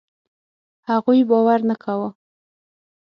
هغوی 0.89 1.19
باور 1.29 1.59
نه 1.69 1.75
کاوه. 1.83 2.09